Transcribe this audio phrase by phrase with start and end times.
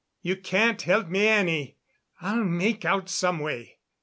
[0.23, 1.77] You can't help me any.
[2.21, 3.77] I'll make out some way.